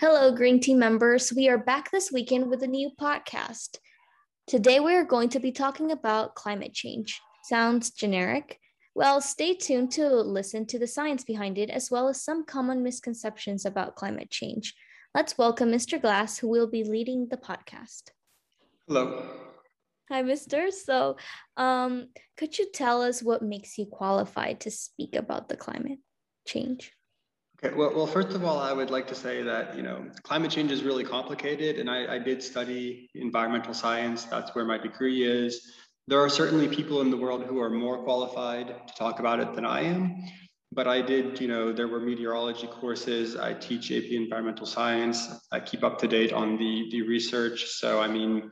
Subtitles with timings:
[0.00, 1.30] Hello, Green Team members.
[1.30, 3.76] We are back this weekend with a new podcast.
[4.46, 7.20] Today, we are going to be talking about climate change.
[7.44, 8.58] Sounds generic?
[8.94, 12.82] Well, stay tuned to listen to the science behind it, as well as some common
[12.82, 14.74] misconceptions about climate change.
[15.14, 16.00] Let's welcome Mr.
[16.00, 18.04] Glass, who will be leading the podcast.
[18.88, 19.22] Hello.
[20.08, 20.72] Hi, Mr.
[20.72, 21.18] So,
[21.58, 22.08] um,
[22.38, 25.98] could you tell us what makes you qualified to speak about the climate
[26.46, 26.90] change?
[27.62, 30.50] Okay, well, well, first of all, I would like to say that, you know, climate
[30.50, 34.24] change is really complicated and I, I did study environmental science.
[34.24, 35.70] That's where my degree is.
[36.08, 39.54] There are certainly people in the world who are more qualified to talk about it
[39.54, 40.16] than I am.
[40.72, 43.36] But I did, you know, there were meteorology courses.
[43.36, 45.28] I teach AP environmental science.
[45.52, 47.66] I keep up to date on the, the research.
[47.66, 48.50] So, I mean,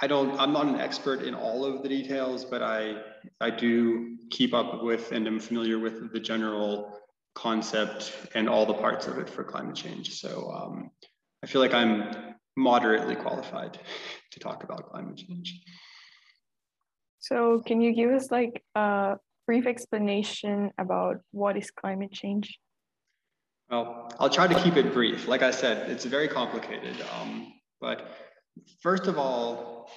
[0.00, 3.02] I don't, I'm not an expert in all of the details, but I,
[3.42, 6.98] I do keep up with and am familiar with the general
[7.36, 10.18] concept and all the parts of it for climate change.
[10.18, 10.90] So um,
[11.44, 13.78] I feel like I'm moderately qualified
[14.32, 15.62] to talk about climate change.
[17.20, 22.58] So can you give us like a brief explanation about what is climate change?
[23.70, 25.28] Well, I'll try to keep it brief.
[25.28, 26.96] Like I said, it's very complicated.
[27.20, 28.12] Um, but
[28.80, 29.90] first of all,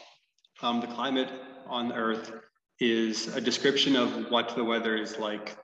[0.62, 1.32] um, the climate
[1.68, 2.34] on Earth
[2.82, 5.56] is a description of what the weather is like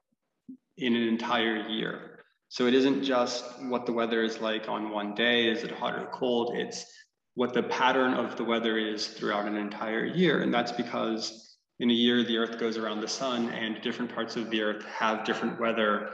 [0.78, 2.20] in an entire year.
[2.50, 5.95] So it isn't just what the weather is like on one day, is it hot
[5.95, 6.56] or cold?
[6.56, 6.86] It's
[7.34, 10.42] what the pattern of the weather is throughout an entire year.
[10.42, 14.38] And that's because in a year, the earth goes around the sun and different parts
[14.38, 16.14] of the earth have different weather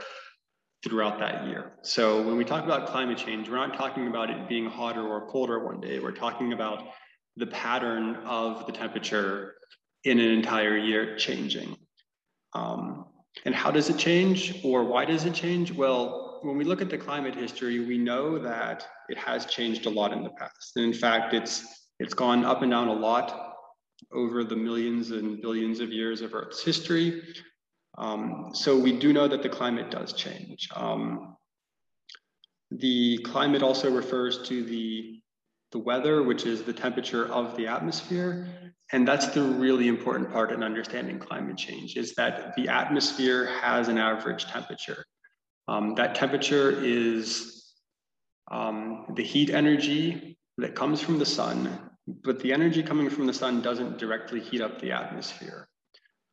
[0.84, 1.72] throughout that year.
[1.82, 5.28] So when we talk about climate change, we're not talking about it being hotter or
[5.28, 6.00] colder one day.
[6.00, 6.88] We're talking about
[7.36, 9.54] the pattern of the temperature
[10.02, 11.76] in an entire year changing.
[12.52, 13.06] Um,
[13.44, 15.72] and how does it change or why does it change?
[15.72, 19.90] Well, when we look at the climate history, we know that it has changed a
[19.90, 20.72] lot in the past.
[20.76, 23.54] And in fact, it's it's gone up and down a lot
[24.12, 27.22] over the millions and billions of years of Earth's history.
[27.98, 30.68] Um, so we do know that the climate does change.
[30.74, 31.36] Um,
[32.70, 35.20] the climate also refers to the,
[35.72, 40.52] the weather, which is the temperature of the atmosphere, and that's the really important part
[40.52, 45.04] in understanding climate change is that the atmosphere has an average temperature.
[45.66, 47.72] Um, that temperature is
[48.50, 51.90] um, the heat energy that comes from the sun,
[52.22, 55.68] but the energy coming from the sun doesn't directly heat up the atmosphere.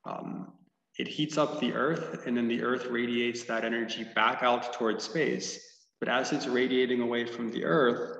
[0.05, 0.51] Um,
[0.97, 5.05] it heats up the earth and then the earth radiates that energy back out towards
[5.05, 5.65] space.
[6.01, 8.18] But as it's radiating away from the earth,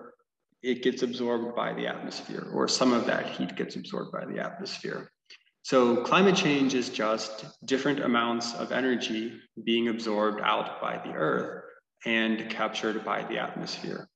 [0.61, 4.39] it gets absorbed by the atmosphere, or some of that heat gets absorbed by the
[4.39, 5.11] atmosphere.
[5.63, 11.63] So climate change is just different amounts of energy being absorbed out by the earth
[12.05, 14.07] and captured by the atmosphere.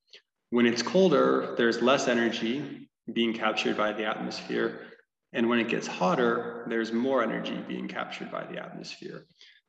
[0.49, 4.87] When it's colder, there's less energy being captured by the atmosphere.
[5.33, 9.25] And when it gets hotter, there's more energy being captured by the atmosphere.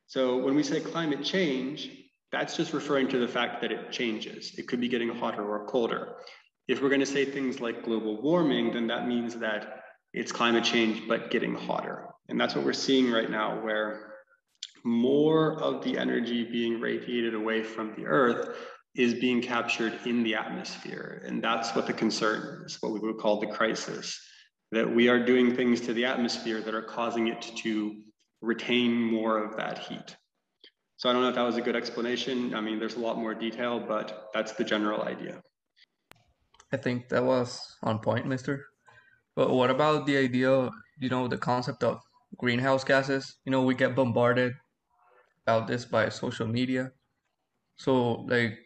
[0.07, 1.91] So when we say climate change,
[2.31, 4.55] that's just referring to the fact that it changes.
[4.57, 6.15] It could be getting hotter or colder.
[6.67, 9.83] If we're going to say things like global warming, then that means that
[10.13, 12.07] it's climate change, but getting hotter.
[12.29, 14.13] And that's what we're seeing right now, where
[14.83, 18.57] more of the energy being radiated away from the Earth
[18.95, 21.21] is being captured in the atmosphere.
[21.25, 24.19] And that's what the concern is, what we would call the crisis,
[24.71, 28.01] that we are doing things to the atmosphere that are causing it to
[28.41, 30.15] retain more of that heat.
[30.97, 32.55] So I don't know if that was a good explanation.
[32.55, 35.41] I mean, there's a lot more detail, but that's the general idea.
[36.71, 38.65] I think that was on point, mister.
[39.35, 42.01] But what about the idea, you know, the concept of
[42.37, 43.37] greenhouse gases?
[43.45, 44.53] You know, we get bombarded
[45.45, 46.91] about this by social media.
[47.77, 48.59] So like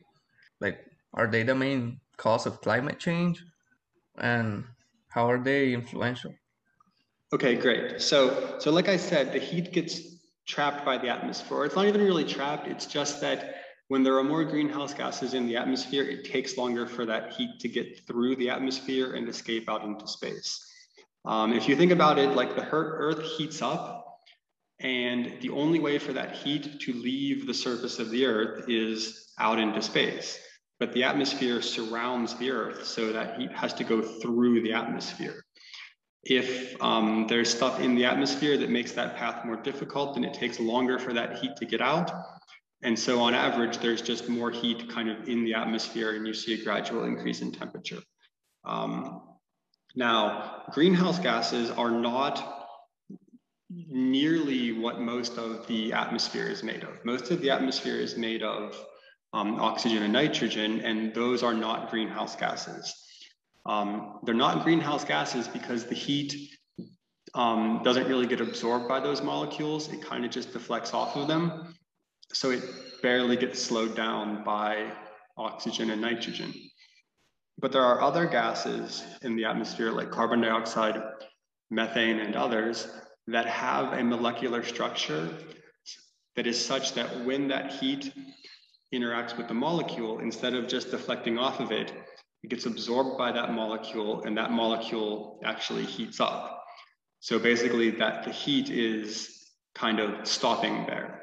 [0.61, 3.43] like are they the main cause of climate change?
[4.17, 4.65] And
[5.09, 6.33] how are they influential?
[7.33, 8.01] Okay, great.
[8.01, 10.01] So so like I said, the heat gets
[10.47, 11.65] trapped by the atmosphere.
[11.65, 13.58] It's not even really trapped, it's just that
[13.89, 17.59] when there are more greenhouse gases in the atmosphere, it takes longer for that heat
[17.59, 20.63] to get through the atmosphere and escape out into space.
[21.25, 24.05] Um, if you think about it, like the Earth heats up,
[24.79, 29.33] and the only way for that heat to leave the surface of the Earth is
[29.39, 30.39] out into space.
[30.79, 35.43] But the atmosphere surrounds the Earth, so that heat has to go through the atmosphere.
[36.23, 40.35] If um, there's stuff in the atmosphere that makes that path more difficult, then it
[40.35, 42.11] takes longer for that heat to get out.
[42.81, 46.33] And so on average, there's just more heat kind of in the atmosphere and you
[46.33, 47.99] see a gradual increase in temperature.
[48.63, 49.21] Um,
[49.95, 52.67] now, greenhouse gases are not
[53.69, 57.03] nearly what most of the atmosphere is made of.
[57.03, 58.75] Most of the atmosphere is made of
[59.33, 62.95] um, oxygen and nitrogen, and those are not greenhouse gases.
[63.65, 66.49] Um, they're not greenhouse gases because the heat
[67.35, 69.91] um, doesn't really get absorbed by those molecules.
[69.93, 71.75] It kind of just deflects off of them.
[72.33, 72.63] So it
[73.01, 74.91] barely gets slowed down by
[75.37, 76.53] oxygen and nitrogen.
[77.57, 81.01] But there are other gases in the atmosphere like carbon dioxide,
[81.71, 82.87] methane, and others
[83.27, 85.29] that have a molecular structure
[86.35, 88.13] that is such that when that heat
[88.93, 91.91] interacts with the molecule, instead of just deflecting off of it,
[92.43, 96.63] it gets absorbed by that molecule and that molecule actually heats up.
[97.19, 101.18] So basically that the heat is kind of stopping there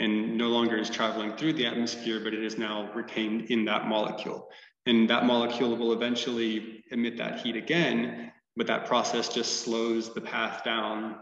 [0.00, 3.86] and no longer is traveling through the atmosphere, but it is now retained in that
[3.86, 4.48] molecule.
[4.86, 10.20] And that molecule will eventually emit that heat again, but that process just slows the
[10.20, 11.16] path down,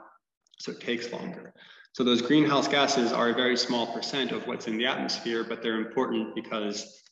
[0.59, 1.53] so it takes longer.
[1.93, 5.63] So those greenhouse gases are a very small percent of what's in the atmosphere, but
[5.63, 7.03] they're important because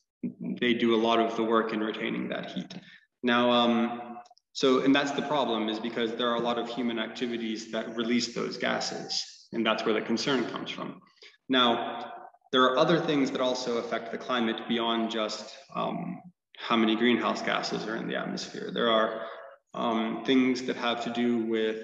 [0.60, 2.74] they do a lot of the work in retaining that heat.
[3.22, 4.18] Now, um,
[4.52, 7.96] so, and that's the problem is because there are a lot of human activities that
[7.96, 11.00] release those gases, and that's where the concern comes from.
[11.48, 12.12] Now,
[12.52, 16.20] there are other things that also affect the climate beyond just um,
[16.56, 18.70] how many greenhouse gases are in the atmosphere.
[18.72, 19.22] There are
[19.74, 21.78] um, things that have to do with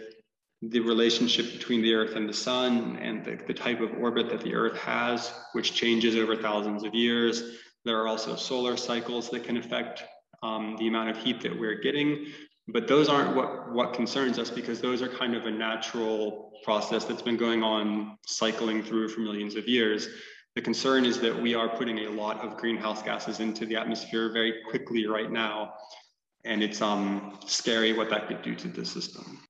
[0.62, 4.42] the relationship between the Earth and the Sun and the, the type of orbit that
[4.42, 7.58] the Earth has, which changes over thousands of years.
[7.84, 10.04] There are also solar cycles that can affect
[10.42, 12.26] um, the amount of heat that we're getting.
[12.72, 17.04] But those aren't what, what concerns us because those are kind of a natural process
[17.04, 20.08] that's been going on cycling through for millions of years.
[20.54, 24.32] The concern is that we are putting a lot of greenhouse gases into the atmosphere
[24.32, 25.74] very quickly right now.
[26.44, 29.40] And it's um, scary what that could do to the system.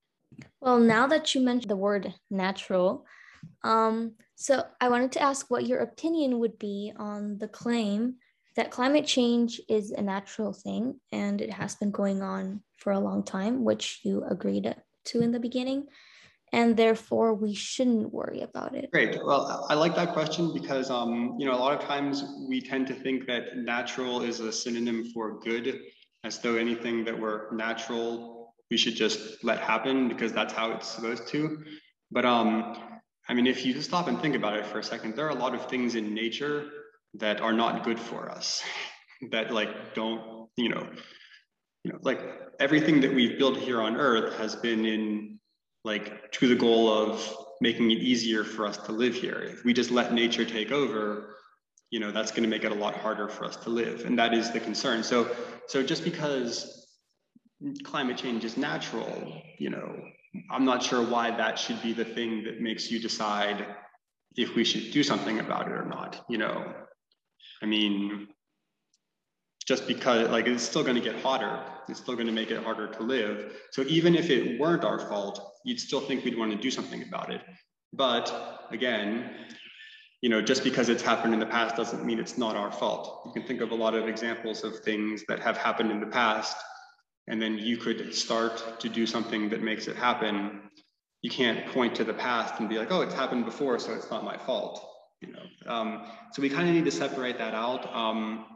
[0.61, 3.07] Well, now that you mentioned the word natural,
[3.65, 8.17] um, so I wanted to ask what your opinion would be on the claim
[8.57, 13.01] that climate change is a natural thing and it has been going on for a
[13.01, 14.75] long time, which you agreed
[15.07, 15.87] to in the beginning,
[16.53, 18.91] and therefore we shouldn't worry about it.
[18.91, 19.25] Great.
[19.25, 22.87] Well, I like that question because um, you know a lot of times we tend
[22.89, 25.81] to think that natural is a synonym for good,
[26.25, 28.41] as though anything that were natural
[28.71, 31.63] we should just let happen because that's how it's supposed to.
[32.11, 32.77] But um,
[33.29, 35.31] I mean, if you just stop and think about it for a second, there are
[35.31, 36.69] a lot of things in nature
[37.15, 38.63] that are not good for us,
[39.31, 40.89] that like don't, you know,
[41.85, 42.21] you know, like
[42.59, 45.39] everything that we've built here on Earth has been in
[45.85, 49.41] like to the goal of making it easier for us to live here.
[49.43, 51.37] If we just let nature take over,
[51.91, 54.19] you know, that's going to make it a lot harder for us to live, and
[54.19, 55.03] that is the concern.
[55.03, 55.35] So,
[55.67, 56.87] so just because
[57.83, 59.97] climate change is natural, you know,
[60.51, 63.67] I'm not sure why that should be the thing that makes you decide
[64.37, 66.25] if we should do something about it or not.
[66.29, 66.73] You know,
[67.63, 68.29] I mean,
[69.71, 72.61] just because like it's still going to get hotter, it's still going to make it
[72.61, 73.53] harder to live.
[73.71, 77.05] So even if it weren't our fault, you'd still think we'd want to do something
[77.05, 77.41] about it.
[77.93, 79.31] But again,
[80.23, 83.23] you know, just because it's happened in the past doesn't mean it's not our fault.
[83.27, 86.13] You can think of a lot of examples of things that have happened in the
[86.21, 86.57] past,
[87.29, 90.63] and then you could start to do something that makes it happen.
[91.23, 94.11] You can't point to the past and be like, oh, it's happened before, so it's
[94.11, 94.85] not my fault
[95.23, 95.73] you know.
[95.73, 97.95] Um, so we kind of need to separate that out.
[97.95, 98.47] Um,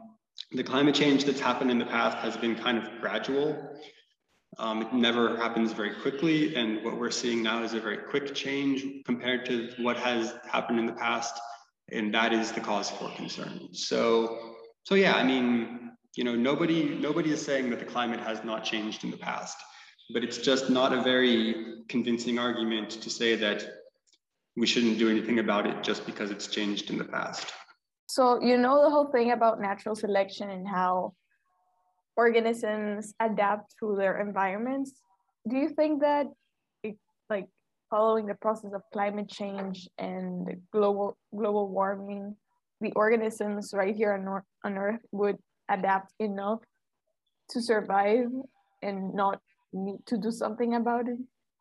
[0.51, 3.77] the climate change that's happened in the past has been kind of gradual.
[4.57, 8.33] Um, it never happens very quickly, and what we're seeing now is a very quick
[8.33, 11.39] change compared to what has happened in the past,
[11.91, 13.73] and that is the cause for concern.
[13.73, 18.43] So, so yeah, I mean, you know, nobody nobody is saying that the climate has
[18.45, 19.57] not changed in the past,
[20.13, 23.67] but it's just not a very convincing argument to say that
[24.55, 27.51] we shouldn't do anything about it just because it's changed in the past.
[28.07, 31.13] So, you know, the whole thing about natural selection and how
[32.15, 34.93] organisms adapt to their environments.
[35.47, 36.27] Do you think that,
[36.83, 36.97] it,
[37.29, 37.47] like,
[37.89, 42.35] following the process of climate change and global global warming,
[42.81, 45.37] the organisms right here on, on Earth would
[45.69, 46.59] adapt enough
[47.49, 48.27] to survive
[48.81, 49.39] and not
[49.73, 51.19] need to do something about it?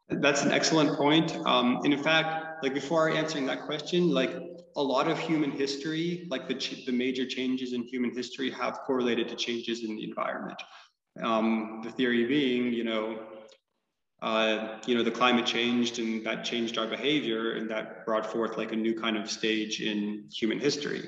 [0.08, 1.34] That's an excellent point.
[1.46, 4.36] Um, and in fact, like before answering that question, like
[4.76, 6.54] a lot of human history, like the,
[6.86, 10.60] the major changes in human history have correlated to changes in the environment.
[11.22, 13.20] Um, the theory being, you know,
[14.22, 18.56] uh, you know, the climate changed and that changed our behavior and that brought forth
[18.56, 21.02] like a new kind of stage in human history.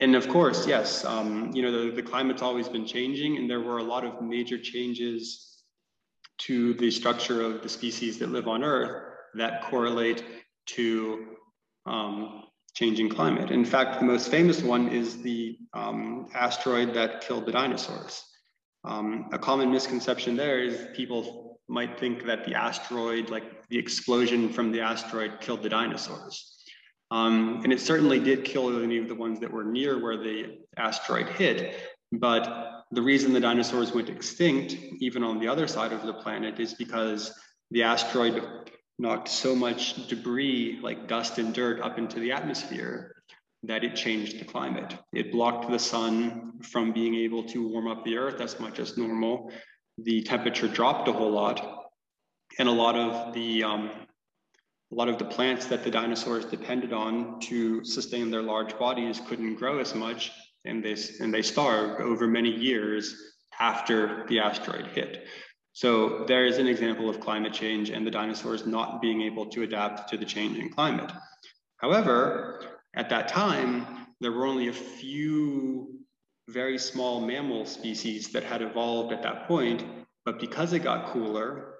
[0.00, 3.60] And of course, yes, um, you know, the, the climate's always been changing and there
[3.60, 5.64] were a lot of major changes
[6.38, 9.02] to the structure of the species that live on Earth
[9.34, 10.24] that correlate
[10.66, 11.26] to
[11.86, 13.50] um, changing climate.
[13.50, 18.24] In fact, the most famous one is the um, asteroid that killed the dinosaurs.
[18.84, 24.52] Um, a common misconception there is people might think that the asteroid, like the explosion
[24.52, 26.56] from the asteroid, killed the dinosaurs.
[27.10, 30.58] Um, and it certainly did kill any of the ones that were near where the
[30.76, 31.74] asteroid hit.
[32.10, 36.58] But the reason the dinosaurs went extinct, even on the other side of the planet,
[36.58, 37.32] is because
[37.70, 43.14] the asteroid knocked so much debris, like dust and dirt, up into the atmosphere
[43.64, 44.96] that it changed the climate.
[45.12, 48.98] It blocked the sun from being able to warm up the earth as much as
[48.98, 49.52] normal.
[49.98, 51.86] The temperature dropped a whole lot,
[52.58, 53.90] and a lot of the um,
[54.90, 59.20] a lot of the plants that the dinosaurs depended on to sustain their large bodies
[59.26, 60.32] couldn't grow as much,
[60.64, 63.14] and they and they starved over many years
[63.60, 65.26] after the asteroid hit.
[65.72, 69.62] So there is an example of climate change and the dinosaurs not being able to
[69.62, 71.10] adapt to the changing climate.
[71.78, 75.98] However, at that time, there were only a few
[76.48, 79.84] very small mammal species that had evolved at that point,
[80.24, 81.74] but because it got cooler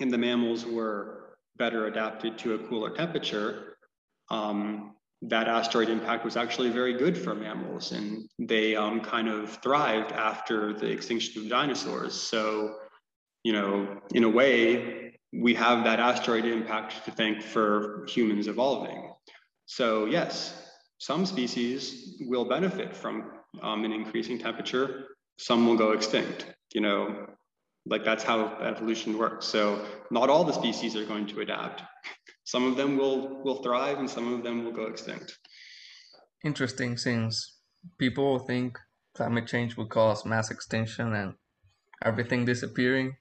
[0.00, 3.76] and the mammals were better adapted to a cooler temperature,
[4.30, 9.50] um, that asteroid impact was actually very good for mammals and they um, kind of
[9.62, 12.14] thrived after the extinction of dinosaurs.
[12.14, 12.76] So
[13.42, 19.12] you know, in a way, we have that asteroid impact to thank for humans evolving.
[19.66, 23.30] So yes, some species will benefit from
[23.62, 25.06] um, an increasing temperature.
[25.38, 26.46] Some will go extinct.
[26.74, 27.26] You know,
[27.86, 29.46] like that's how evolution works.
[29.46, 31.82] So not all the species are going to adapt.
[32.44, 35.38] Some of them will will thrive, and some of them will go extinct.
[36.44, 37.60] Interesting, since
[37.98, 38.78] people think
[39.14, 41.34] climate change will cause mass extinction and
[42.04, 43.14] everything disappearing.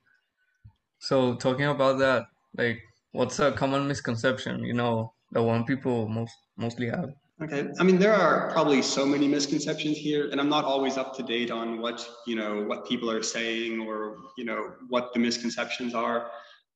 [0.99, 2.27] So talking about that,
[2.57, 4.63] like, what's a common misconception?
[4.63, 7.13] You know, the one people most mostly have.
[7.41, 11.15] Okay, I mean there are probably so many misconceptions here, and I'm not always up
[11.15, 15.19] to date on what you know what people are saying or you know what the
[15.19, 16.31] misconceptions are.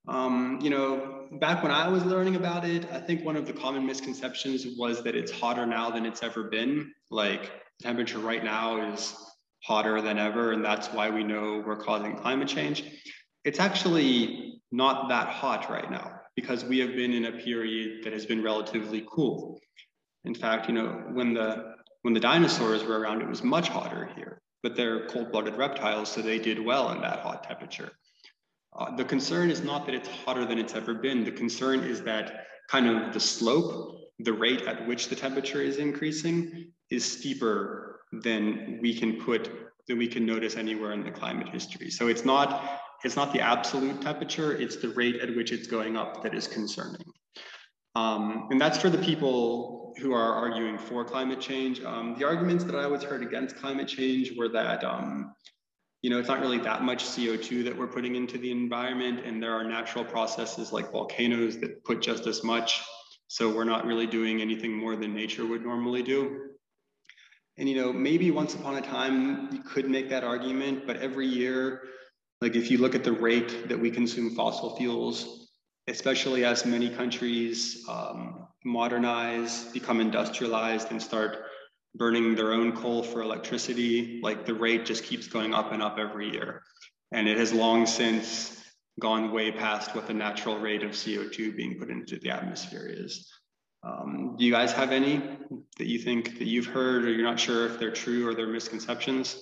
[0.08, 3.52] Um, you know, back when I was learning about it, I think one of the
[3.52, 6.92] common misconceptions was that it's hotter now than it's ever been.
[7.10, 9.14] Like the temperature right now is
[9.62, 12.84] hotter than ever, and that's why we know we're causing climate change
[13.44, 18.12] it's actually not that hot right now because we have been in a period that
[18.12, 19.60] has been relatively cool.
[20.24, 24.10] In fact, you know, when the when the dinosaurs were around, it was much hotter
[24.14, 27.92] here, but they're cold-blooded reptiles, so they did well in that hot temperature.
[28.78, 31.24] Uh, the concern is not that it's hotter than it's ever been.
[31.24, 35.78] The concern is that kind of the slope, the rate at which the temperature is
[35.78, 39.50] increasing, is steeper than we can put
[39.88, 41.90] that we can notice anywhere in the climate history.
[41.90, 45.96] So it's not it's not the absolute temperature, it's the rate at which it's going
[45.96, 47.04] up that is concerning.
[47.94, 51.82] Um, and that's for the people who are arguing for climate change.
[51.82, 55.34] Um, the arguments that I always heard against climate change were that, um,
[56.02, 59.42] you know, it's not really that much CO2 that we're putting into the environment, and
[59.42, 62.82] there are natural processes like volcanoes that put just as much.
[63.28, 66.53] So we're not really doing anything more than nature would normally do.
[67.56, 71.26] And, you know, maybe once upon a time you could make that argument, but every
[71.26, 71.82] year
[72.44, 75.48] like if you look at the rate that we consume fossil fuels,
[75.88, 81.38] especially as many countries um, modernize, become industrialized, and start
[81.94, 85.98] burning their own coal for electricity, like the rate just keeps going up and up
[85.98, 86.62] every year.
[87.12, 88.62] And it has long since
[89.00, 93.26] gone way past what the natural rate of CO2 being put into the atmosphere is.
[93.84, 95.22] Um, do you guys have any
[95.78, 98.46] that you think that you've heard or you're not sure if they're true or they're
[98.46, 99.36] misconceptions?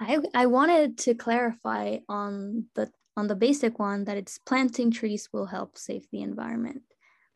[0.00, 5.28] I I wanted to clarify on the on the basic one that it's planting trees
[5.32, 6.82] will help save the environment.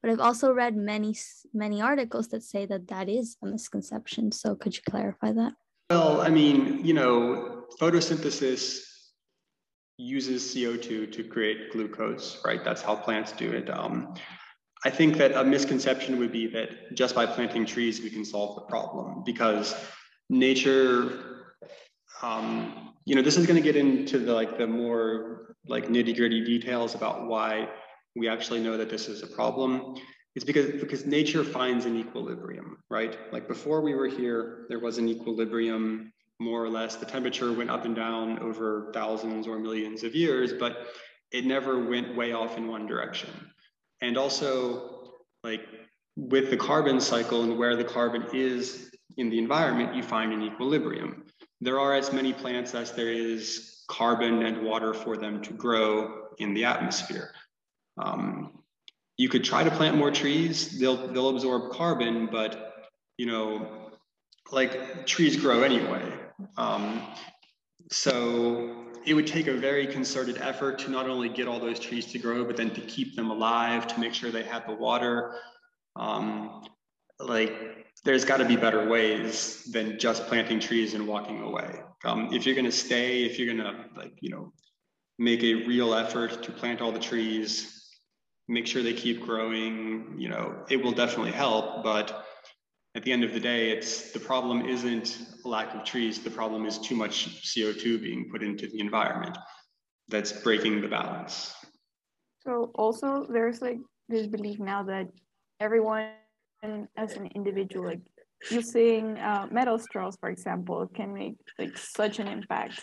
[0.03, 1.15] But I've also read many
[1.53, 4.33] many articles that say that that is a misconception.
[4.33, 5.53] So could you clarify that?
[5.91, 8.85] Well, I mean, you know, photosynthesis
[9.97, 12.63] uses CO2 to create glucose, right?
[12.65, 13.69] That's how plants do it.
[13.71, 14.15] Um,
[14.85, 18.55] I think that a misconception would be that just by planting trees, we can solve
[18.57, 19.75] the problem because
[20.31, 21.29] nature
[22.23, 26.15] um, you know, this is going to get into the like the more like nitty
[26.17, 27.69] gritty details about why
[28.17, 29.95] we actually know that this is a problem.
[30.35, 33.17] It's because because nature finds an equilibrium, right?
[33.33, 36.97] Like before we were here, there was an equilibrium, more or less.
[36.97, 40.89] The temperature went up and down over thousands or millions of years, but
[41.33, 43.31] it never went way off in one direction.
[44.01, 45.13] And also,
[45.43, 45.63] like
[46.17, 50.43] with the carbon cycle and where the carbon is in the environment, you find an
[50.43, 51.25] equilibrium
[51.61, 56.29] there are as many plants as there is carbon and water for them to grow
[56.39, 57.33] in the atmosphere.
[57.97, 58.63] Um,
[59.17, 62.75] you could try to plant more trees, they'll, they'll absorb carbon, but
[63.17, 63.91] you know,
[64.53, 66.13] like trees grow anyway.
[66.57, 67.03] Um,
[67.91, 72.05] so it would take a very concerted effort to not only get all those trees
[72.13, 75.35] to grow, but then to keep them alive, to make sure they have the water.
[75.97, 76.65] Um,
[77.19, 81.81] like there's got to be better ways than just planting trees and walking away.
[82.05, 84.53] Um, if you're going to stay, if you're going to like, you know,
[85.19, 87.91] make a real effort to plant all the trees,
[88.47, 91.83] make sure they keep growing, you know, it will definitely help.
[91.83, 92.27] But
[92.99, 95.09] at the end of the day, it's the problem isn't
[95.45, 96.19] a lack of trees.
[96.19, 99.39] The problem is too much CO2 being put into the environment
[100.09, 101.55] that's breaking the balance.
[102.41, 103.79] So also there's like
[104.09, 105.07] this belief now that
[105.61, 106.11] everyone
[106.97, 108.01] as an individual, like
[108.51, 112.81] using uh, metal straws, for example, can make like such an impact.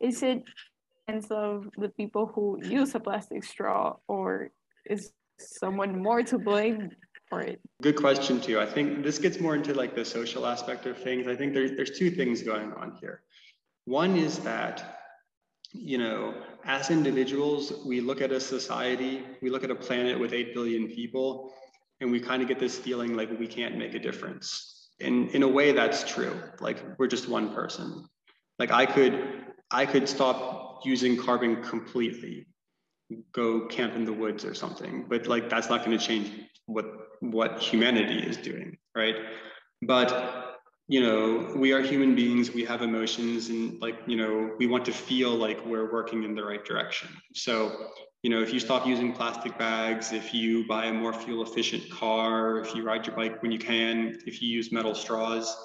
[0.00, 0.44] Is it
[1.10, 4.50] sense of the people who use a plastic straw, or
[4.88, 6.90] is someone more to blame
[7.32, 7.60] it?
[7.82, 8.60] Good question too.
[8.60, 11.26] I think this gets more into like the social aspect of things.
[11.26, 13.22] I think there's there's two things going on here.
[13.84, 14.96] One is that
[15.72, 20.32] you know, as individuals, we look at a society, we look at a planet with
[20.32, 21.52] 8 billion people,
[22.00, 24.90] and we kind of get this feeling like we can't make a difference.
[25.00, 26.34] And in a way, that's true.
[26.60, 28.06] Like we're just one person.
[28.58, 32.46] Like I could, I could stop using carbon completely,
[33.32, 35.04] go camp in the woods or something.
[35.08, 36.30] But like that's not going to change
[36.66, 36.86] what
[37.20, 39.16] what humanity is doing, right?
[39.82, 40.58] But
[40.88, 42.52] you know, we are human beings.
[42.52, 46.34] We have emotions, and like you know, we want to feel like we're working in
[46.34, 47.08] the right direction.
[47.34, 47.90] So
[48.22, 51.88] you know, if you stop using plastic bags, if you buy a more fuel efficient
[51.90, 55.56] car, if you ride your bike when you can, if you use metal straws,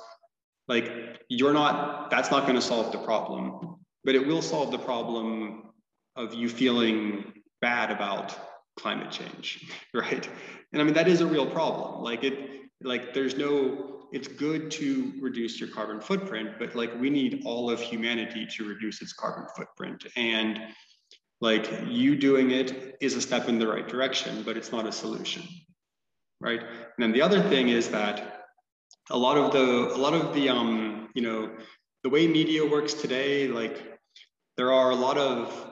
[0.67, 4.79] like you're not, that's not going to solve the problem but it will solve the
[4.79, 5.70] problem
[6.15, 8.37] of you feeling bad about
[8.77, 10.27] climate change, right?
[10.73, 12.03] And I mean, that is a real problem.
[12.03, 17.09] Like it, like there's no, it's good to reduce your carbon footprint, but like we
[17.09, 20.05] need all of humanity to reduce its carbon footprint.
[20.15, 20.59] And
[21.39, 24.91] like you doing it is a step in the right direction, but it's not a
[24.91, 25.43] solution,
[26.39, 26.61] right?
[26.61, 28.45] And then the other thing is that
[29.09, 31.51] a lot of the, a lot of the, um, you know,
[32.03, 33.99] the way media works today, like
[34.57, 35.70] there are a lot of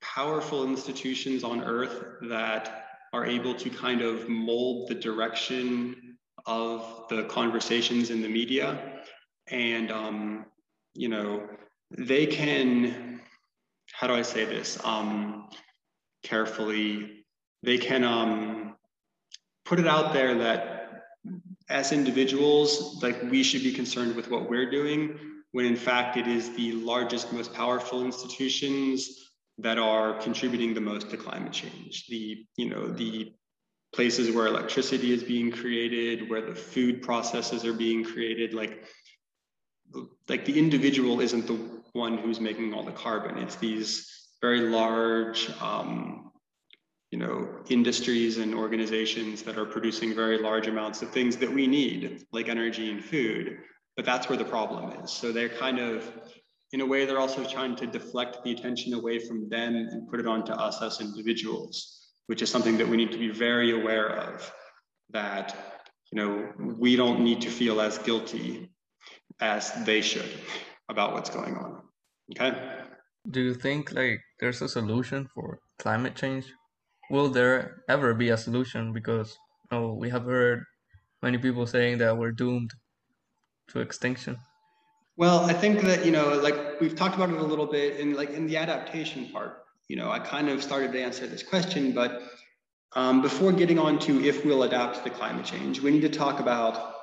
[0.00, 7.24] powerful institutions on earth that are able to kind of mold the direction of the
[7.24, 9.00] conversations in the media.
[9.50, 10.46] And um,
[10.94, 11.46] you know
[11.96, 13.20] they can
[13.92, 15.48] how do i say this um,
[16.22, 17.24] carefully?
[17.62, 18.74] They can um,
[19.64, 21.04] put it out there that
[21.68, 25.18] as individuals like we should be concerned with what we're doing
[25.52, 29.27] when in fact it is the largest, most powerful institutions
[29.58, 32.06] that are contributing the most to climate change.
[32.08, 33.32] The, you know, the
[33.92, 38.84] places where electricity is being created, where the food processes are being created, like,
[40.28, 41.58] like the individual isn't the
[41.92, 43.38] one who's making all the carbon.
[43.38, 46.30] It's these very large, um,
[47.10, 51.66] you know, industries and organizations that are producing very large amounts of things that we
[51.66, 53.58] need, like energy and food,
[53.96, 55.10] but that's where the problem is.
[55.10, 56.12] So they're kind of,
[56.72, 60.20] in a way, they're also trying to deflect the attention away from them and put
[60.20, 64.10] it onto us as individuals, which is something that we need to be very aware
[64.10, 64.52] of.
[65.10, 65.56] That
[66.12, 68.68] you know we don't need to feel as guilty
[69.40, 70.30] as they should
[70.90, 71.82] about what's going on.
[72.32, 72.52] Okay.
[73.30, 76.52] Do you think like there's a solution for climate change?
[77.10, 78.92] Will there ever be a solution?
[78.92, 79.34] Because
[79.72, 80.64] oh, we have heard
[81.22, 82.70] many people saying that we're doomed
[83.68, 84.36] to extinction?
[85.18, 88.14] Well, I think that, you know, like we've talked about it a little bit in
[88.14, 91.90] like in the adaptation part, you know, I kind of started to answer this question,
[91.90, 92.22] but
[92.92, 96.38] um, before getting on to if we'll adapt to climate change, we need to talk
[96.38, 96.94] about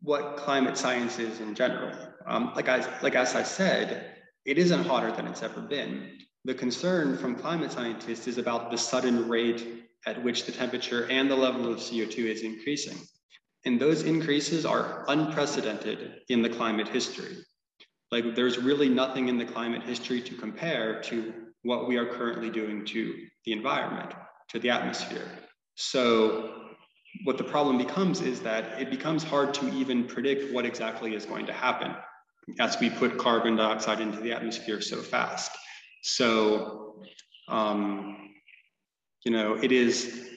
[0.00, 1.94] what climate science is in general.
[2.24, 4.12] Um, like, I, like as I said,
[4.46, 6.16] it isn't hotter than it's ever been.
[6.46, 11.30] The concern from climate scientists is about the sudden rate at which the temperature and
[11.30, 12.96] the level of CO2 is increasing.
[13.64, 17.36] And those increases are unprecedented in the climate history.
[18.10, 22.50] Like there's really nothing in the climate history to compare to what we are currently
[22.50, 24.12] doing to the environment,
[24.50, 25.26] to the atmosphere.
[25.76, 26.74] So
[27.24, 31.24] what the problem becomes is that it becomes hard to even predict what exactly is
[31.24, 31.94] going to happen
[32.60, 35.50] as we put carbon dioxide into the atmosphere so fast.
[36.02, 37.02] So,
[37.48, 38.30] um,
[39.24, 40.33] you know, it is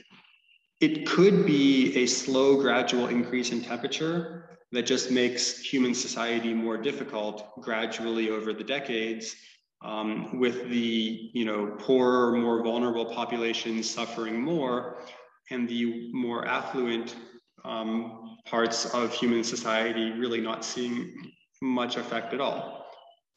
[0.79, 6.77] it could be a slow, gradual increase in temperature that just makes human society more
[6.77, 9.35] difficult gradually over the decades,
[9.83, 15.03] um, with the you know poorer, more vulnerable populations suffering more,
[15.51, 17.15] and the more affluent
[17.63, 21.13] um, parts of human society really not seeing
[21.61, 22.85] much effect at all.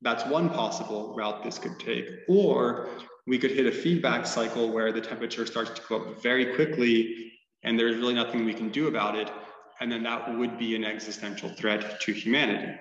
[0.03, 2.07] That's one possible route this could take.
[2.29, 2.89] Or
[3.27, 7.33] we could hit a feedback cycle where the temperature starts to go up very quickly
[7.63, 9.31] and there's really nothing we can do about it.
[9.81, 12.79] And then that would be an existential threat to humanity.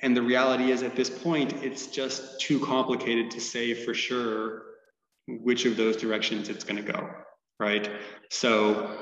[0.00, 4.62] And the reality is at this point, it's just too complicated to say for sure
[5.26, 7.10] which of those directions it's going to go,
[7.58, 7.90] right?
[8.30, 8.98] So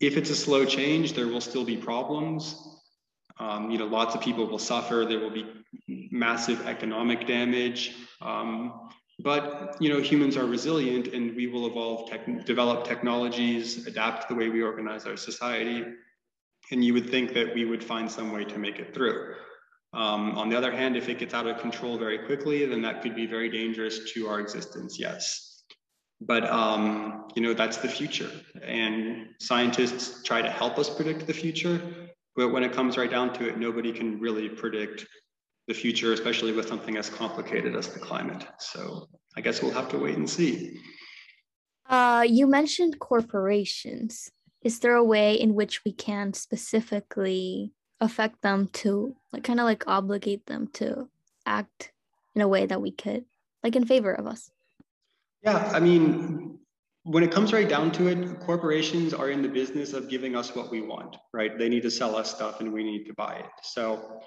[0.00, 2.78] if it's a slow change, there will still be problems.
[3.38, 5.04] Um, you know, lots of people will suffer.
[5.08, 5.46] There will be
[5.86, 7.96] massive economic damage.
[8.20, 8.88] Um,
[9.20, 14.34] but you know, humans are resilient, and we will evolve, tech, develop technologies, adapt the
[14.34, 15.84] way we organize our society.
[16.70, 19.34] And you would think that we would find some way to make it through.
[19.94, 23.02] Um, on the other hand, if it gets out of control very quickly, then that
[23.02, 24.98] could be very dangerous to our existence.
[24.98, 25.64] Yes,
[26.20, 28.30] but um, you know that's the future,
[28.62, 31.80] and scientists try to help us predict the future.
[32.36, 35.06] But when it comes right down to it, nobody can really predict
[35.68, 38.44] the future, especially with something as complicated as the climate.
[38.58, 40.80] So I guess we'll have to wait and see.
[41.88, 44.30] Uh, you mentioned corporations.
[44.62, 49.64] Is there a way in which we can specifically affect them to like kind of
[49.64, 51.08] like obligate them to
[51.46, 51.92] act
[52.34, 53.24] in a way that we could
[53.62, 54.50] like in favor of us?
[55.42, 56.58] Yeah, I mean,
[57.04, 60.54] when it comes right down to it, corporations are in the business of giving us
[60.54, 61.56] what we want, right?
[61.58, 63.50] They need to sell us stuff and we need to buy it.
[63.62, 64.20] So,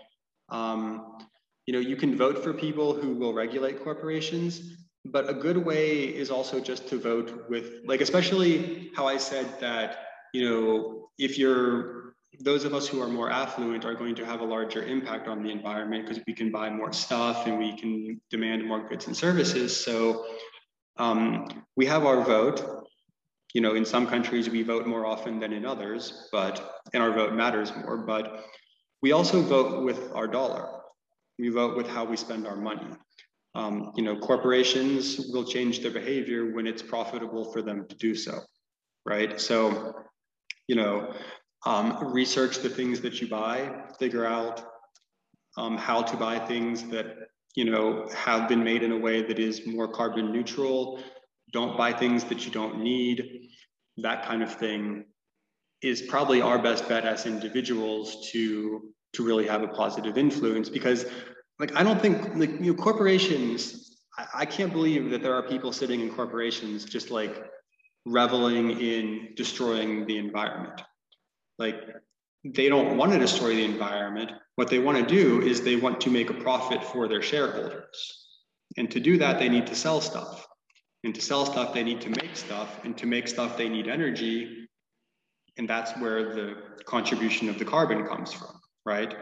[0.52, 1.18] um,
[1.66, 6.04] you know, you can vote for people who will regulate corporations, but a good way
[6.04, 11.38] is also just to vote with, like, especially how I said that, you know, if
[11.38, 15.28] you're, those of us who are more affluent are going to have a larger impact
[15.28, 19.08] on the environment because we can buy more stuff and we can demand more goods
[19.08, 19.76] and services.
[19.86, 20.26] So,
[20.98, 22.88] um, we have our vote.
[23.54, 27.12] You know, in some countries we vote more often than in others, but and our
[27.12, 27.98] vote matters more.
[27.98, 28.46] But
[29.02, 30.70] we also vote with our dollar.
[31.40, 32.88] We vote with how we spend our money.
[33.56, 38.16] Um, you know, corporations will change their behavior when it's profitable for them to do
[38.16, 38.40] so,
[39.06, 39.42] right?
[39.42, 39.94] So,
[40.68, 41.14] you know,
[41.66, 44.64] um, research the things that you buy, figure out
[45.58, 47.18] um, how to buy things that
[47.56, 51.00] you know, have been made in a way that is more carbon neutral.
[51.52, 53.50] Don't buy things that you don't need.
[53.98, 55.06] That kind of thing
[55.82, 61.06] is probably our best bet as individuals to to really have a positive influence because
[61.60, 65.44] like I don't think like you know corporations I, I can't believe that there are
[65.44, 67.44] people sitting in corporations just like
[68.06, 70.82] reveling in destroying the environment.
[71.58, 71.76] Like
[72.44, 74.32] they don't want to destroy the environment.
[74.56, 78.28] What they want to do is they want to make a profit for their shareholders.
[78.78, 80.48] And to do that, they need to sell stuff.
[81.04, 82.84] And to sell stuff, they need to make stuff.
[82.84, 84.61] And to make stuff, they need energy.
[85.58, 89.16] And that's where the contribution of the carbon comes from, right?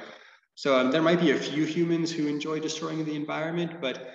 [0.56, 4.12] So um, there might be a few humans who enjoy destroying the environment, but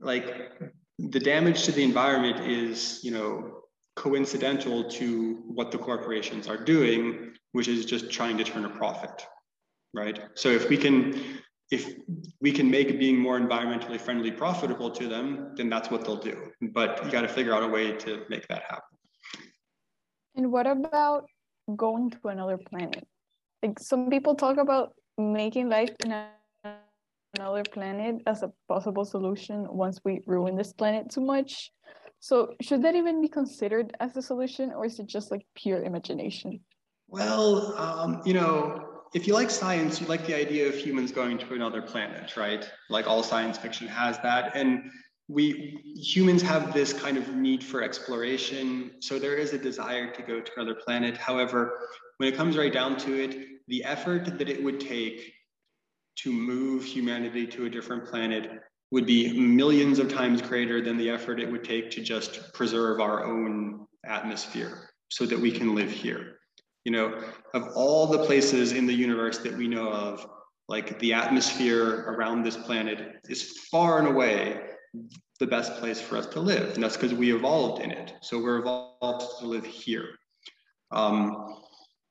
[0.00, 0.52] like
[0.98, 3.62] the damage to the environment is, you know,
[3.96, 9.26] coincidental to what the corporations are doing which is just trying to turn a profit,
[9.94, 10.20] right?
[10.34, 11.94] So if we can, if
[12.40, 16.52] we can make being more environmentally friendly profitable to them, then that's what they'll do.
[16.72, 18.98] But you got to figure out a way to make that happen.
[20.36, 21.26] And what about
[21.76, 23.06] going to another planet?
[23.62, 26.14] Like some people talk about making life in
[27.36, 31.70] another planet as a possible solution once we ruin this planet too much.
[32.20, 35.84] So should that even be considered as a solution or is it just like pure
[35.84, 36.60] imagination?
[37.08, 41.38] Well, um, you know, if you like science, you like the idea of humans going
[41.38, 42.68] to another planet, right?
[42.90, 44.54] Like all science fiction has that.
[44.54, 44.90] And
[45.28, 48.92] we humans have this kind of need for exploration.
[49.00, 51.16] So there is a desire to go to another planet.
[51.16, 51.78] However,
[52.16, 53.36] when it comes right down to it,
[53.68, 55.32] the effort that it would take
[56.20, 61.10] to move humanity to a different planet would be millions of times greater than the
[61.10, 65.90] effort it would take to just preserve our own atmosphere so that we can live
[65.90, 66.38] here
[66.88, 67.20] you know,
[67.52, 70.26] of all the places in the universe that we know of,
[70.68, 74.58] like the atmosphere around this planet is far and away
[75.40, 76.74] the best place for us to live.
[76.74, 78.14] And that's because we evolved in it.
[78.20, 80.08] So we're evolved to live here.
[80.90, 81.62] Um,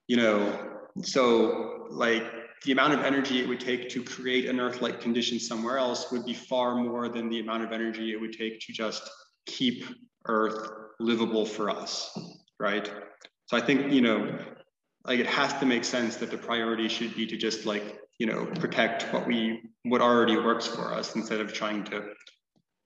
[0.07, 2.23] you know, so like
[2.65, 6.25] the amount of energy it would take to create an Earth-like condition somewhere else would
[6.25, 9.09] be far more than the amount of energy it would take to just
[9.45, 9.85] keep
[10.27, 12.17] Earth livable for us,
[12.59, 12.91] right?
[13.45, 14.37] So I think, you know,
[15.05, 18.27] like it has to make sense that the priority should be to just like you
[18.27, 22.03] know protect what we what already works for us instead of trying to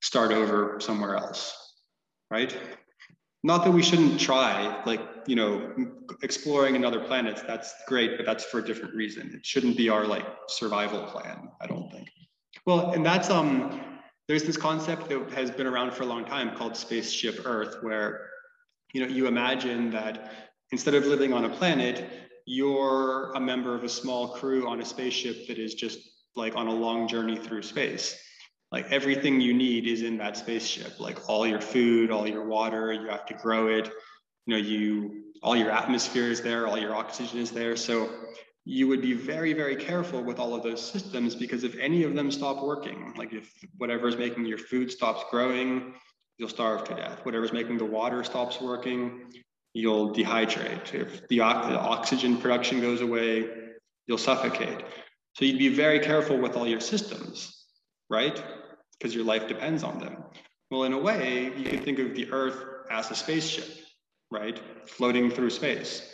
[0.02, 1.74] start over somewhere else
[2.30, 2.58] right
[3.44, 5.74] not that we shouldn't try, like, you know,
[6.22, 9.32] exploring another planet, that's great, but that's for a different reason.
[9.34, 12.10] It shouldn't be our like survival plan, I don't think.
[12.66, 13.82] Well, and that's, um,
[14.28, 18.30] there's this concept that has been around for a long time called spaceship Earth, where,
[18.94, 20.32] you know, you imagine that
[20.72, 22.08] instead of living on a planet,
[22.46, 26.00] you're a member of a small crew on a spaceship that is just
[26.36, 28.16] like on a long journey through space
[28.72, 31.00] like everything you need is in that spaceship.
[31.00, 33.88] Like all your food all your water you have to grow it.
[34.46, 37.76] You know you all your atmosphere is there all your oxygen is there.
[37.76, 38.10] So
[38.64, 42.16] you would be very very careful with all of those systems because if any of
[42.16, 45.94] them stop working like if whatever's making your food stops growing
[46.38, 47.26] you'll starve to death.
[47.26, 49.32] Whatever's making the water stops working
[49.74, 50.94] you'll dehydrate.
[50.94, 53.50] If the oxygen production goes away
[54.08, 54.84] you'll suffocate.
[55.36, 57.66] So you'd be very careful with all your systems
[58.10, 58.44] right
[59.02, 60.24] because your life depends on them.
[60.70, 63.68] Well, in a way, you could think of the Earth as a spaceship,
[64.30, 64.62] right?
[64.86, 66.08] Floating through space.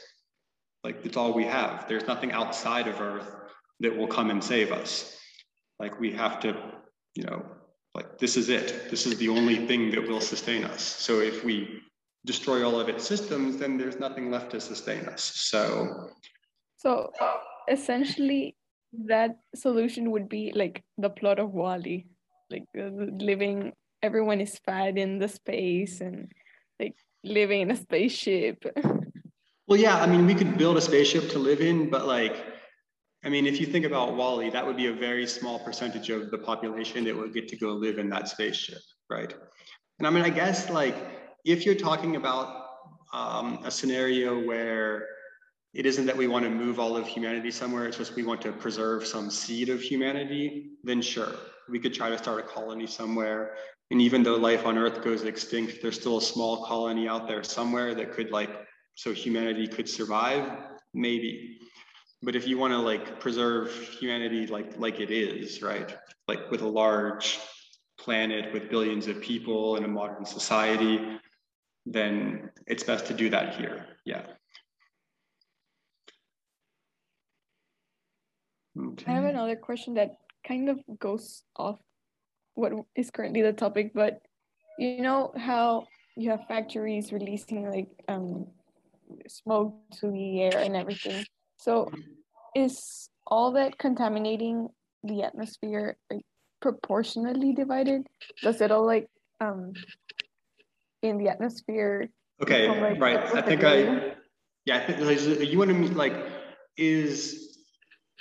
[0.85, 1.85] Like it's all we have.
[1.89, 3.29] There's nothing outside of Earth
[3.81, 5.19] that will come and save us.
[5.79, 6.55] Like we have to,
[7.13, 7.45] you know,
[7.93, 8.89] like this is it.
[8.89, 10.81] This is the only thing that will sustain us.
[10.81, 11.81] So if we
[12.25, 15.23] destroy all of its systems, then there's nothing left to sustain us.
[15.23, 16.09] So,
[16.77, 17.11] so
[17.69, 18.55] essentially,
[19.05, 22.05] that solution would be like the plot of WALL-E
[22.49, 26.31] like uh, living everyone is fed in the space and
[26.79, 28.63] like living in a spaceship.
[29.69, 32.45] Well yeah i mean we could build a spaceship to live in but like
[33.25, 36.31] i mean if you think about WALL-E that would be a very small percentage of
[36.31, 38.79] the population that would get to go live in that spaceship
[39.09, 39.33] right?
[39.99, 40.95] And i mean i guess like
[41.43, 42.47] if you're talking about
[43.11, 45.05] um, a scenario where
[45.73, 48.41] it isn't that we want to move all of humanity somewhere it's just we want
[48.43, 51.33] to preserve some seed of humanity then sure
[51.69, 53.55] we could try to start a colony somewhere.
[53.91, 57.43] And even though life on Earth goes extinct, there's still a small colony out there
[57.43, 58.49] somewhere that could like,
[58.95, 60.49] so humanity could survive,
[60.93, 61.59] maybe.
[62.23, 65.95] But if you want to like preserve humanity like like it is, right?
[66.27, 67.39] Like with a large
[67.99, 71.19] planet with billions of people in a modern society,
[71.85, 73.85] then it's best to do that here.
[74.05, 74.25] Yeah.
[78.77, 79.11] Okay.
[79.11, 81.79] I have another question that kind of goes off
[82.55, 84.21] what is currently the topic, but
[84.79, 88.47] you know how you have factories releasing like um,
[89.27, 91.25] smoke to the air and everything.
[91.57, 91.91] So
[92.55, 94.69] is all that contaminating
[95.03, 96.23] the atmosphere like,
[96.61, 98.07] proportionally divided?
[98.41, 99.07] Does it all like
[99.39, 99.73] um
[101.03, 102.09] in the atmosphere?
[102.41, 103.19] Okay, like, right.
[103.35, 104.15] I think I
[104.65, 104.77] yeah.
[104.77, 106.15] I think, you want to mean like
[106.77, 107.56] is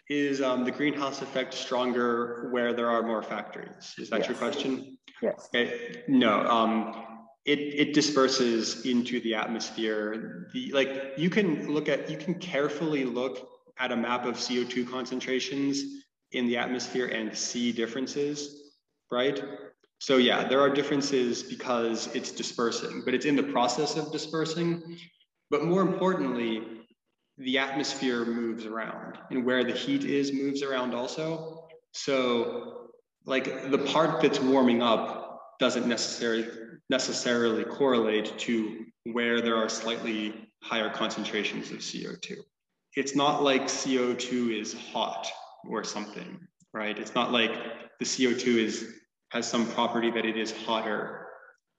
[0.08, 3.94] is um, the greenhouse effect stronger where there are more factories?
[3.98, 4.28] Is that yes.
[4.28, 4.98] your question?
[5.22, 5.48] Yes.
[5.54, 6.02] Okay.
[6.08, 6.40] No.
[6.46, 7.04] Um,
[7.44, 10.48] it, it disperses into the atmosphere.
[10.52, 14.90] The, like you can look at, you can carefully look at a map of CO2
[14.90, 18.72] concentrations in the atmosphere and see differences,
[19.10, 19.42] right?
[19.98, 24.98] So yeah, there are differences because it's dispersing, but it's in the process of dispersing.
[25.50, 26.75] But more importantly,
[27.38, 31.68] the atmosphere moves around and where the heat is moves around also.
[31.92, 32.90] So
[33.24, 36.48] like the part that's warming up doesn't necessarily
[36.88, 42.36] necessarily correlate to where there are slightly higher concentrations of CO2.
[42.94, 45.28] It's not like CO2 is hot
[45.68, 46.38] or something,
[46.72, 46.98] right?
[46.98, 47.52] It's not like
[47.98, 48.92] the CO2 is
[49.30, 51.26] has some property that it is hotter.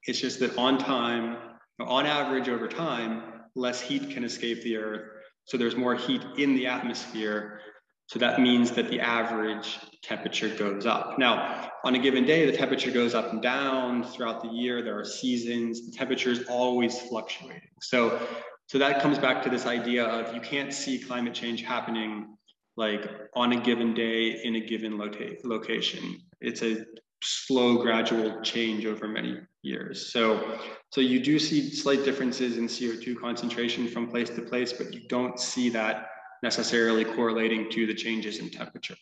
[0.03, 1.37] It's just that on time,
[1.79, 3.23] on average over time,
[3.55, 5.16] less heat can escape the earth
[5.47, 7.61] so there's more heat in the atmosphere.
[8.07, 11.17] So that means that the average temperature goes up.
[11.17, 14.81] Now, on a given day, the temperature goes up and down throughout the year.
[14.81, 15.89] There are seasons.
[15.89, 17.69] The temperature is always fluctuating.
[17.81, 18.19] So,
[18.67, 22.37] so that comes back to this idea of you can't see climate change happening
[22.75, 26.19] like on a given day in a given location.
[26.41, 26.85] It's a
[27.21, 30.11] slow, gradual change over many years.
[30.11, 30.59] So,
[30.91, 35.01] so you do see slight differences in CO2 concentration from place to place, but you
[35.07, 36.07] don't see that
[36.43, 38.95] necessarily correlating to the changes in temperature.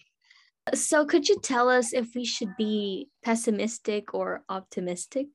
[0.74, 5.28] So, could you tell us if we should be pessimistic or optimistic?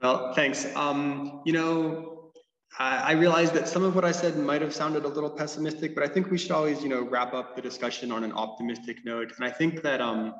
[0.00, 0.66] Well, thanks.
[0.76, 2.30] Um, you know,
[2.78, 5.94] I, I realize that some of what I said might have sounded a little pessimistic,
[5.94, 9.04] but I think we should always, you know, wrap up the discussion on an optimistic
[9.04, 9.32] note.
[9.36, 10.34] And I think that um,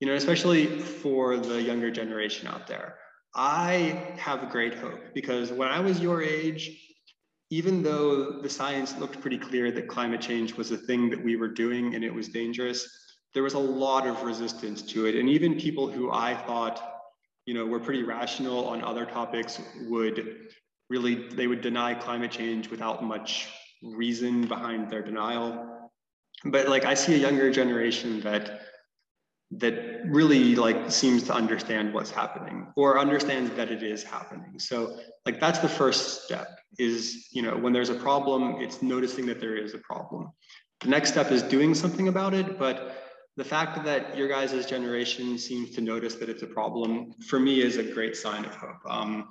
[0.00, 2.98] you know, especially for the younger generation out there.
[3.34, 6.70] I have great hope because when I was your age,
[7.50, 11.36] even though the science looked pretty clear that climate change was a thing that we
[11.36, 12.88] were doing and it was dangerous,
[13.34, 15.14] there was a lot of resistance to it.
[15.14, 16.82] And even people who I thought,
[17.44, 20.48] you know, were pretty rational on other topics would
[20.88, 23.48] really they would deny climate change without much
[23.82, 25.90] reason behind their denial.
[26.44, 28.60] But like I see a younger generation that
[29.52, 34.58] that really like seems to understand what's happening or understands that it is happening.
[34.58, 39.26] So like that's the first step is you know when there's a problem it's noticing
[39.26, 40.30] that there is a problem.
[40.80, 43.02] The next step is doing something about it but
[43.36, 47.60] the fact that your guys' generation seems to notice that it's a problem for me
[47.60, 48.80] is a great sign of hope.
[48.88, 49.28] Um,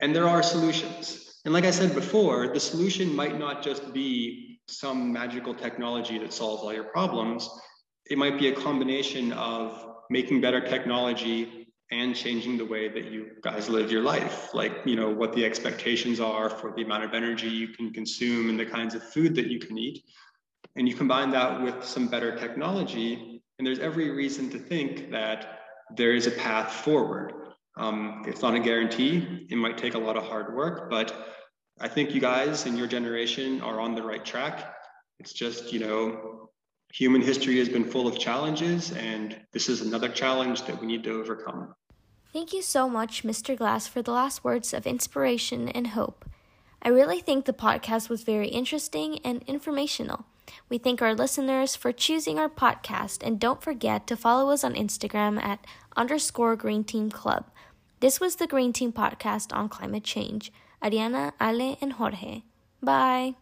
[0.00, 1.40] and there are solutions.
[1.44, 6.32] And like i said before the solution might not just be some magical technology that
[6.32, 7.48] solves all your problems
[8.10, 13.30] it might be a combination of making better technology and changing the way that you
[13.42, 17.14] guys live your life like you know what the expectations are for the amount of
[17.14, 20.04] energy you can consume and the kinds of food that you can eat.
[20.74, 25.60] And you combine that with some better technology and there's every reason to think that
[25.94, 27.32] there is a path forward.
[27.76, 29.46] Um, it's not a guarantee.
[29.48, 31.14] It might take a lot of hard work but
[31.78, 34.74] i think you guys and your generation are on the right track.
[35.20, 36.45] It's just you know
[36.92, 41.04] Human history has been full of challenges, and this is another challenge that we need
[41.04, 41.74] to overcome.
[42.32, 43.56] Thank you so much, Mr.
[43.56, 46.24] Glass, for the last words of inspiration and hope.
[46.82, 50.26] I really think the podcast was very interesting and informational.
[50.68, 54.74] We thank our listeners for choosing our podcast, and don't forget to follow us on
[54.74, 57.46] Instagram at underscore Green Team Club.
[58.00, 60.52] This was the Green Team podcast on climate change.
[60.82, 62.42] Ariana, Ale, and Jorge.
[62.82, 63.34] Bye.